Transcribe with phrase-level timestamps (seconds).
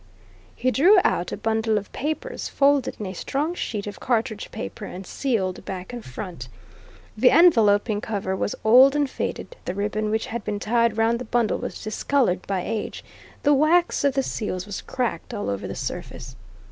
[0.55, 4.83] He drew out a bundle of papers, folded in a strong sheet of cartridge paper
[4.85, 6.49] and sealed back and front.
[7.15, 11.25] The enveloping cover was old and faded; the ribbon which had been tied round the
[11.25, 13.03] bundle was discoloured by age;
[13.43, 16.35] the wax of the seals was cracked all over the surface.